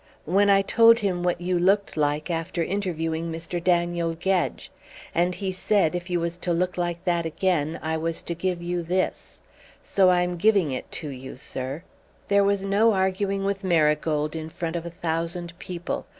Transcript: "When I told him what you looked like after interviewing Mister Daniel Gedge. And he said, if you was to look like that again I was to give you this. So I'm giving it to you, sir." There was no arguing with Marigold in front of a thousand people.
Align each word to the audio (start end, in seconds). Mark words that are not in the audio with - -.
"When 0.25 0.49
I 0.49 0.63
told 0.63 0.97
him 0.97 1.21
what 1.21 1.39
you 1.39 1.59
looked 1.59 1.95
like 1.95 2.31
after 2.31 2.63
interviewing 2.63 3.29
Mister 3.29 3.59
Daniel 3.59 4.15
Gedge. 4.15 4.71
And 5.13 5.35
he 5.35 5.51
said, 5.51 5.93
if 5.93 6.09
you 6.09 6.19
was 6.19 6.37
to 6.37 6.51
look 6.53 6.75
like 6.75 7.05
that 7.05 7.27
again 7.27 7.77
I 7.83 7.97
was 7.97 8.23
to 8.23 8.33
give 8.33 8.63
you 8.63 8.81
this. 8.81 9.41
So 9.83 10.09
I'm 10.09 10.37
giving 10.37 10.71
it 10.71 10.91
to 11.03 11.09
you, 11.09 11.35
sir." 11.35 11.83
There 12.29 12.43
was 12.43 12.65
no 12.65 12.93
arguing 12.93 13.43
with 13.43 13.63
Marigold 13.63 14.35
in 14.35 14.49
front 14.49 14.75
of 14.75 14.87
a 14.87 14.89
thousand 14.89 15.53
people. 15.59 16.07